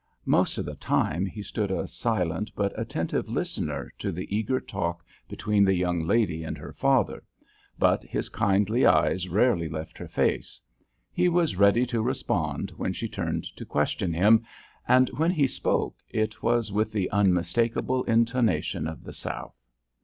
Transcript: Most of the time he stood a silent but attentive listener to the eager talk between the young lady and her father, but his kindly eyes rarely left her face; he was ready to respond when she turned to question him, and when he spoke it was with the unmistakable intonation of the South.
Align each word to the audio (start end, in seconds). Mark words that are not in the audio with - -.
Most 0.25 0.57
of 0.57 0.65
the 0.65 0.73
time 0.73 1.27
he 1.27 1.43
stood 1.43 1.69
a 1.69 1.87
silent 1.87 2.49
but 2.55 2.73
attentive 2.75 3.29
listener 3.29 3.93
to 3.99 4.11
the 4.11 4.35
eager 4.35 4.59
talk 4.59 5.05
between 5.29 5.63
the 5.63 5.75
young 5.75 6.07
lady 6.07 6.43
and 6.43 6.57
her 6.57 6.73
father, 6.73 7.23
but 7.77 8.01
his 8.03 8.27
kindly 8.27 8.83
eyes 8.83 9.29
rarely 9.29 9.69
left 9.69 9.99
her 9.99 10.07
face; 10.07 10.59
he 11.11 11.29
was 11.29 11.55
ready 11.55 11.85
to 11.85 12.01
respond 12.01 12.71
when 12.77 12.93
she 12.93 13.07
turned 13.07 13.43
to 13.55 13.63
question 13.63 14.11
him, 14.11 14.43
and 14.87 15.09
when 15.09 15.29
he 15.29 15.45
spoke 15.45 15.97
it 16.09 16.41
was 16.41 16.71
with 16.71 16.91
the 16.91 17.07
unmistakable 17.11 18.03
intonation 18.05 18.87
of 18.87 19.03
the 19.03 19.13
South. 19.13 19.63